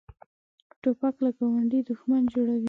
توپک 0.81 1.15
له 1.23 1.29
ګاونډي 1.37 1.79
دښمن 1.89 2.23
جوړوي. 2.33 2.59